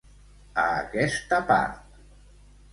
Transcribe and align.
A 0.61 0.63
aquesta 0.77 1.41
part. 1.53 1.79